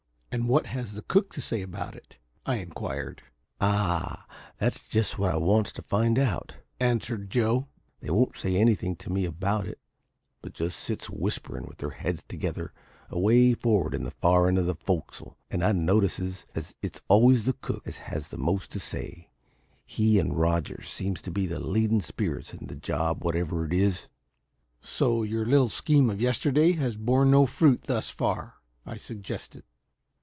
"And 0.33 0.47
what 0.47 0.65
has 0.67 0.93
the 0.93 1.01
cook 1.01 1.33
to 1.33 1.41
say 1.41 1.61
about 1.61 1.93
it?" 1.93 2.17
I 2.45 2.55
inquired. 2.55 3.21
"Ah, 3.59 4.25
that's 4.57 4.81
just 4.81 5.19
what 5.19 5.29
I 5.29 5.35
wants 5.35 5.73
to 5.73 5.81
find 5.81 6.17
out," 6.17 6.55
answered 6.79 7.29
Joe. 7.29 7.67
"They 7.99 8.09
won't 8.11 8.37
say 8.37 8.55
anything 8.55 8.95
to 8.95 9.09
me 9.11 9.25
about 9.25 9.67
it, 9.67 9.77
but 10.41 10.53
just 10.53 10.79
sits 10.79 11.09
whisperin' 11.09 11.65
with 11.67 11.79
their 11.79 11.89
heads 11.89 12.23
together 12.25 12.71
away 13.09 13.53
for'ard 13.53 13.93
in 13.93 14.05
the 14.05 14.11
far 14.11 14.47
end 14.47 14.57
of 14.57 14.67
the 14.67 14.75
fo'c's'le, 14.75 15.35
and 15.49 15.65
I 15.65 15.73
notices 15.73 16.45
as 16.55 16.75
it's 16.81 17.01
always 17.09 17.43
the 17.43 17.51
cook 17.51 17.85
as 17.85 17.97
has 17.97 18.31
most 18.31 18.71
to 18.71 18.79
say. 18.79 19.29
He 19.85 20.17
and 20.17 20.37
Rogers 20.39 20.87
seems 20.87 21.21
to 21.23 21.31
be 21.31 21.45
the 21.45 21.59
leadin' 21.59 21.99
spirits 21.99 22.53
in 22.53 22.67
the 22.67 22.77
job, 22.77 23.21
whatever 23.25 23.65
it 23.65 23.73
is." 23.73 24.07
"So 24.79 25.23
your 25.23 25.45
little 25.45 25.67
scheme 25.67 26.09
of 26.09 26.21
yesterday 26.21 26.71
has 26.77 26.95
borne 26.95 27.31
no 27.31 27.45
fruit, 27.45 27.83
thus 27.83 28.09
far?" 28.09 28.53
I 28.85 28.95
suggested. 28.95 29.65